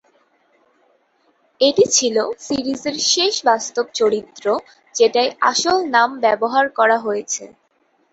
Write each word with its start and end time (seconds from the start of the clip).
এটি 1.61 1.85
ছিল 1.95 2.15
সিরিজের 2.39 2.97
শেষ 3.11 3.33
বাস্তব 3.45 3.85
চরিত্র 3.95 4.45
যেটায় 4.95 5.31
আসল 5.49 5.77
নাম 5.95 6.09
ব্যবহার 6.23 6.65
করা 6.79 6.97
হয়েছে। 6.99 7.43